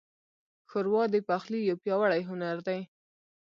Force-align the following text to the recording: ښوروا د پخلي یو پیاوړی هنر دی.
ښوروا 0.69 1.03
د 1.11 1.15
پخلي 1.29 1.59
یو 1.69 1.77
پیاوړی 1.83 2.21
هنر 2.29 2.57
دی. 2.67 2.79